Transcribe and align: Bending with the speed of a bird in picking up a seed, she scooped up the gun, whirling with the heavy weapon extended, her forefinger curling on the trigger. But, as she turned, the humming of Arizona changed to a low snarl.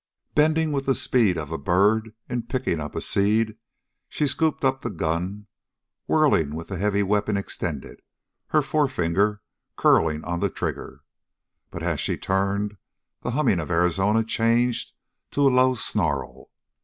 Bending 0.33 0.71
with 0.71 0.87
the 0.87 0.95
speed 0.95 1.37
of 1.37 1.51
a 1.51 1.59
bird 1.59 2.15
in 2.27 2.41
picking 2.41 2.79
up 2.81 2.95
a 2.95 3.01
seed, 3.01 3.55
she 4.09 4.25
scooped 4.25 4.65
up 4.65 4.81
the 4.81 4.89
gun, 4.89 5.45
whirling 6.07 6.55
with 6.55 6.69
the 6.69 6.79
heavy 6.79 7.03
weapon 7.03 7.37
extended, 7.37 8.01
her 8.47 8.63
forefinger 8.63 9.43
curling 9.75 10.23
on 10.25 10.39
the 10.39 10.49
trigger. 10.49 11.01
But, 11.69 11.83
as 11.83 11.99
she 11.99 12.17
turned, 12.17 12.77
the 13.21 13.29
humming 13.37 13.59
of 13.59 13.69
Arizona 13.69 14.23
changed 14.23 14.93
to 15.33 15.41
a 15.47 15.53
low 15.53 15.75
snarl. 15.75 16.49